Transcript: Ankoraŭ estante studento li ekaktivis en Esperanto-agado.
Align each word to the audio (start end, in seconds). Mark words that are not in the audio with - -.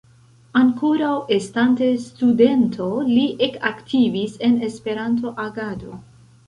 Ankoraŭ 0.59 1.11
estante 1.35 1.89
studento 2.07 2.89
li 3.13 3.29
ekaktivis 3.51 4.43
en 4.51 4.61
Esperanto-agado. 4.71 6.05